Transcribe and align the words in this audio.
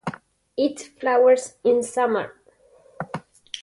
It 0.57 0.79
flowers 0.97 1.57
in 1.63 1.83
summer. 1.83 2.33